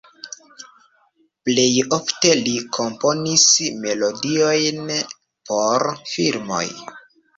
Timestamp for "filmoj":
6.15-6.65